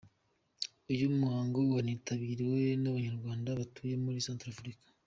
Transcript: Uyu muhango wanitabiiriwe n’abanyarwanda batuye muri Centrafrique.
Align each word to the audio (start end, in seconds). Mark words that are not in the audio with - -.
Uyu 0.91 1.05
muhango 1.19 1.59
wanitabiiriwe 1.73 2.59
n’abanyarwanda 2.81 3.57
batuye 3.59 3.95
muri 4.03 4.25
Centrafrique. 4.27 4.87